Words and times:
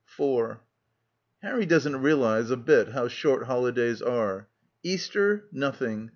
4 0.17 0.59
Harry 1.43 1.63
doesn't 1.67 2.01
realise 2.01 2.49
a 2.49 2.57
bit 2.57 2.87
how 2.87 3.07
short 3.07 3.45
holidays 3.45 4.01
are. 4.01 4.47
Easter— 4.81 5.47
nothing. 5.51 6.09